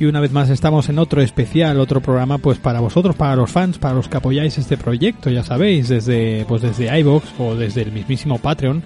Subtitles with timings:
[0.00, 3.50] Y una vez más estamos en otro especial, otro programa pues para vosotros, para los
[3.50, 7.82] fans, para los que apoyáis este proyecto, ya sabéis, desde pues desde iVoox o desde
[7.82, 8.82] el mismísimo Patreon,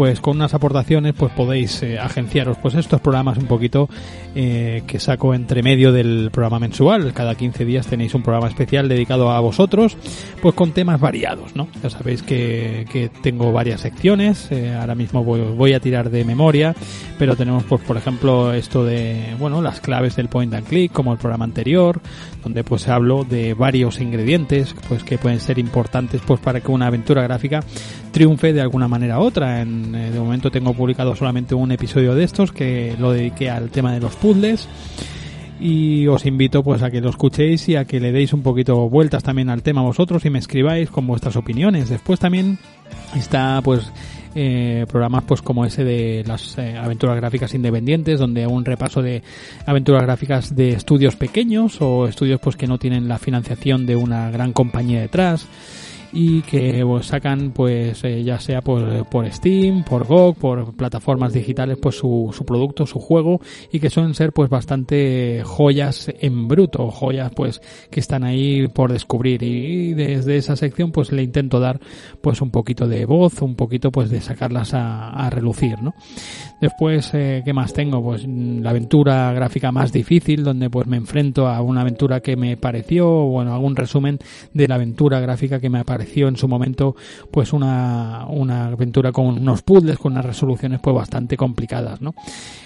[0.00, 3.86] pues con unas aportaciones pues podéis eh, agenciaros pues estos programas un poquito
[4.34, 7.12] eh, que saco entre medio del programa mensual.
[7.12, 9.98] Cada 15 días tenéis un programa especial dedicado a vosotros,
[10.40, 11.68] pues con temas variados, ¿no?
[11.82, 16.24] Ya sabéis que, que tengo varias secciones, eh, ahora mismo voy, voy a tirar de
[16.24, 16.74] memoria,
[17.18, 21.12] pero tenemos pues por ejemplo esto de, bueno, las claves del point and click, como
[21.12, 22.00] el programa anterior,
[22.42, 26.86] donde pues hablo de varios ingredientes pues que pueden ser importantes pues para que una
[26.86, 27.60] aventura gráfica
[28.10, 29.60] triunfe de alguna manera u otra.
[29.60, 33.70] En, eh, de momento tengo publicado solamente un episodio de estos que lo dediqué al
[33.70, 34.68] tema de los puzzles
[35.60, 38.88] y os invito pues a que lo escuchéis y a que le deis un poquito
[38.88, 41.90] vueltas también al tema vosotros y me escribáis con vuestras opiniones.
[41.90, 42.58] Después también
[43.14, 43.92] está pues
[44.34, 49.22] eh, programas pues como ese de las eh, aventuras gráficas independientes donde un repaso de
[49.66, 54.30] aventuras gráficas de estudios pequeños o estudios pues que no tienen la financiación de una
[54.30, 55.46] gran compañía detrás
[56.12, 61.32] y que pues, sacan pues eh, ya sea por, por Steam, por GOG, por plataformas
[61.32, 63.40] digitales pues su, su producto, su juego
[63.72, 67.60] y que suelen ser pues bastante joyas en bruto, joyas pues
[67.90, 71.80] que están ahí por descubrir y desde esa sección pues le intento dar
[72.20, 75.94] pues un poquito de voz, un poquito pues de sacarlas a, a relucir, ¿no?
[76.60, 78.02] Después, eh, ¿qué más tengo?
[78.02, 82.36] Pues mm, la aventura gráfica más difícil, donde pues me enfrento a una aventura que
[82.36, 84.18] me pareció, bueno, algún resumen
[84.52, 86.96] de la aventura gráfica que me pareció en su momento,
[87.30, 92.14] pues una, una aventura con unos puzzles, con unas resoluciones pues bastante complicadas, ¿no?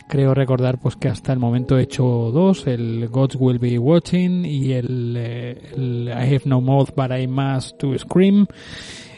[0.08, 4.44] Creo recordar pues que hasta el momento he hecho dos, el Gods Will Be Watching
[4.44, 8.46] y el, eh, el I Have No Mouth But I Must To Scream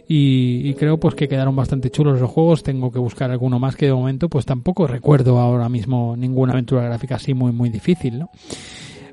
[0.09, 3.77] y, y, creo pues que quedaron bastante chulos los juegos tengo que buscar alguno más
[3.77, 8.21] que de momento pues tampoco recuerdo ahora mismo ninguna aventura gráfica así muy muy difícil
[8.21, 8.31] ¿no?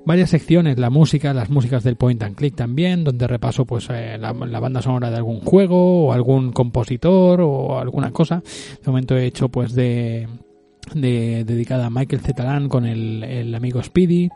[0.05, 4.17] Varias secciones la música las músicas del point and click también donde repaso pues eh,
[4.19, 8.43] la, banda sonora de algún juego o algún compositor o alguna cosa
[8.81, 10.27] de momento he hecho pues de,
[10.93, 14.29] de dedicada a Michael Zetalan con el, el amigo Speedy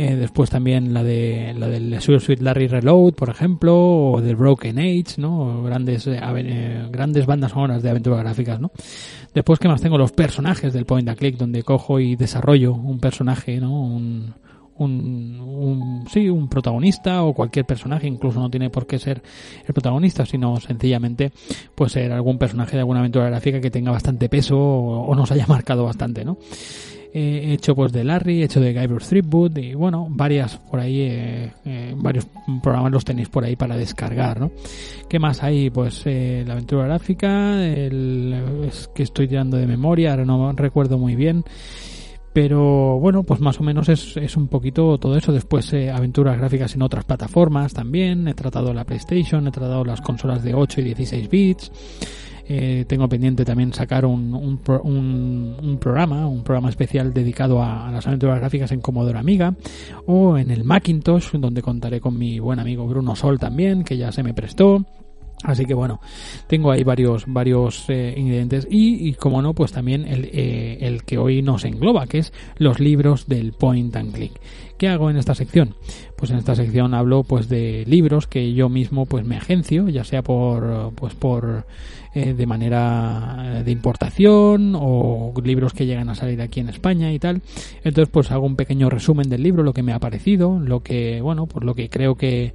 [0.00, 4.78] eh, después también la de la del Sweet Larry Reload, por ejemplo, o del Broken
[4.78, 5.64] Age, ¿no?
[5.64, 8.70] Grandes eh, eh, grandes bandas sonoras de aventuras gráficas, ¿no?
[9.34, 13.00] Después que más tengo los personajes del point and click donde cojo y desarrollo un
[13.00, 13.72] personaje, ¿no?
[13.72, 14.34] Un,
[14.78, 19.22] un, un, sí, un protagonista o cualquier personaje, incluso no tiene por qué ser
[19.66, 21.32] el protagonista, sino sencillamente
[21.74, 25.46] pues ser algún personaje de alguna aventura gráfica que tenga bastante peso o, nos haya
[25.48, 26.38] marcado bastante, ¿no?
[27.12, 31.00] he hecho pues de Larry, he hecho de Guybrush Threepwood y bueno, varias por ahí,
[31.00, 32.26] eh, eh, varios
[32.62, 34.50] programas los tenéis por ahí para descargar, ¿no?
[35.08, 35.70] ¿Qué más hay?
[35.70, 40.98] Pues eh, la aventura gráfica, el, es que estoy tirando de memoria, ahora no recuerdo
[40.98, 41.44] muy bien.
[42.40, 45.32] Pero bueno, pues más o menos es, es un poquito todo eso.
[45.32, 48.28] Después eh, aventuras gráficas en otras plataformas también.
[48.28, 51.72] He tratado la PlayStation, he tratado las consolas de 8 y 16 bits.
[52.48, 58.06] Eh, tengo pendiente también sacar un, un, programa, un programa especial dedicado a, a, las
[58.06, 59.56] aventuras gráficas en Commodore Amiga
[60.06, 64.12] o en el Macintosh, donde contaré con mi buen amigo Bruno Sol también, que ya
[64.12, 64.86] se me prestó.
[65.44, 66.00] Así que bueno,
[66.48, 71.04] tengo ahí varios, varios eh, ingredientes y, y, como no, pues también el, eh, el
[71.04, 74.32] que hoy nos engloba, que es los libros del point and click.
[74.78, 75.74] ¿Qué hago en esta sección?
[76.18, 80.02] Pues en esta sección hablo pues de libros que yo mismo pues me agencio, ya
[80.02, 81.64] sea por pues por
[82.12, 87.20] eh, de manera de importación o libros que llegan a salir aquí en España y
[87.20, 87.40] tal.
[87.84, 91.20] Entonces pues hago un pequeño resumen del libro, lo que me ha parecido, lo que
[91.20, 92.52] bueno, por lo que creo que,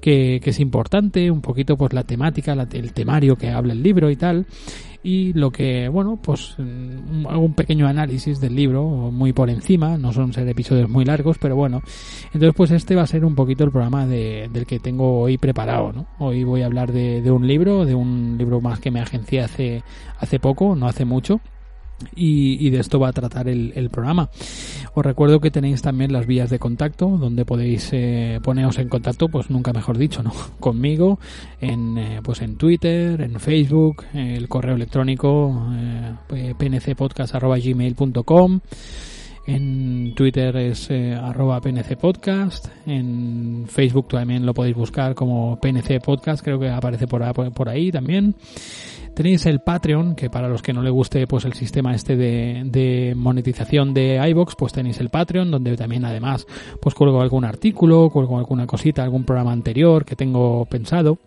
[0.00, 4.16] que, es importante, un poquito pues la temática, el temario que habla el libro y
[4.16, 4.46] tal
[5.04, 9.98] y lo que, bueno, pues mm, hago un pequeño análisis del libro, muy por encima,
[9.98, 11.82] no son ser episodios muy largos, pero bueno,
[12.32, 15.36] entonces pues este va a ser un poquito el programa de, del que tengo hoy
[15.36, 16.06] preparado, ¿no?
[16.18, 19.42] Hoy voy a hablar de, de un libro, de un libro más que me agencié
[19.42, 19.82] hace,
[20.18, 21.42] hace poco, no hace mucho,
[22.14, 24.30] y, de esto va a tratar el, programa.
[24.94, 29.28] Os recuerdo que tenéis también las vías de contacto donde podéis eh, poneros en contacto,
[29.28, 30.32] pues nunca mejor dicho, ¿no?
[30.60, 31.18] Conmigo,
[31.60, 38.60] en, eh, pues en Twitter, en Facebook, el correo electrónico eh, pncpodcast.gmail.com
[39.46, 42.68] en Twitter es eh, arroba PNC Podcast.
[42.86, 46.42] En Facebook también lo podéis buscar como PNC Podcast.
[46.42, 48.34] Creo que aparece por, por ahí también.
[49.14, 53.14] Tenéis el Patreon, que para los que no le guste pues el sistema este de,
[53.16, 56.46] monetización de iBox, pues tenéis el Patreon, donde también además
[56.80, 61.18] pues cuelgo algún artículo, cuelgo alguna cosita, algún programa anterior que tengo pensado.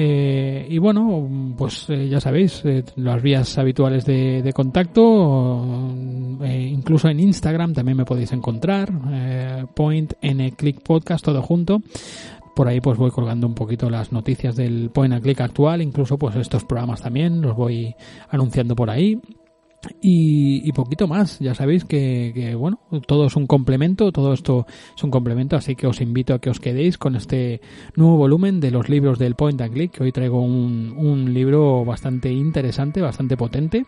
[0.00, 5.90] Eh, y bueno, pues eh, ya sabéis, eh, las vías habituales de, de contacto,
[6.40, 8.92] incluso en Instagram también me podéis encontrar,
[9.74, 11.80] Point N Click Podcast, todo junto
[12.58, 16.18] por ahí pues voy colgando un poquito las noticias del Point and Click actual, incluso
[16.18, 17.94] pues estos programas también los voy
[18.30, 19.20] anunciando por ahí.
[20.00, 25.10] Y, poquito más, ya sabéis que, bueno, todo es un complemento, todo esto es un
[25.10, 27.60] complemento, así que os invito a que os quedéis con este
[27.96, 31.84] nuevo volumen de los libros del Point and Click, que hoy traigo un, un libro
[31.84, 33.86] bastante interesante, bastante potente,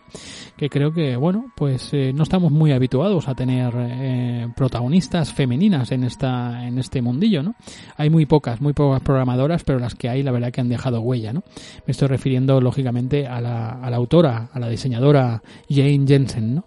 [0.57, 5.91] que creo que, bueno, pues eh, no estamos muy habituados a tener eh, protagonistas femeninas
[5.91, 7.55] en esta en este mundillo, ¿no?
[7.97, 11.01] Hay muy pocas, muy pocas programadoras, pero las que hay, la verdad que han dejado
[11.01, 11.43] huella, ¿no?
[11.85, 16.65] Me estoy refiriendo, lógicamente, a la, a la autora, a la diseñadora Jane Jensen, ¿no?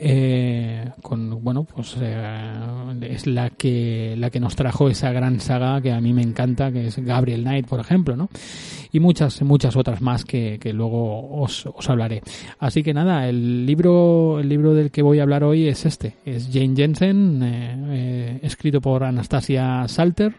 [0.00, 5.80] Eh, con bueno pues eh, es la que la que nos trajo esa gran saga
[5.80, 8.28] que a mí me encanta que es Gabriel Knight por ejemplo no
[8.92, 12.22] y muchas muchas otras más que, que luego os, os, hablaré.
[12.60, 16.14] Así que nada el libro el libro del que voy a hablar hoy es este.
[16.24, 20.32] Es Jane Jensen eh, escrito por Anastasia Salter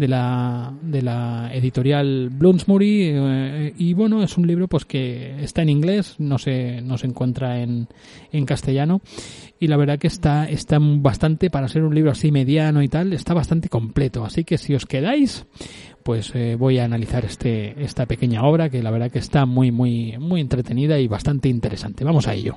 [0.00, 5.60] de la, de la editorial Bloomsbury eh, y bueno es un libro pues que está
[5.60, 7.86] en inglés no se no se encuentra en,
[8.32, 9.02] en castellano
[9.58, 13.12] y la verdad que está está bastante para ser un libro así mediano y tal
[13.12, 14.24] está bastante completo.
[14.24, 15.44] Así que si os quedáis
[16.02, 19.70] pues eh, voy a analizar este esta pequeña obra que la verdad que está muy
[19.70, 22.04] muy muy entretenida y bastante interesante.
[22.04, 22.56] Vamos a ello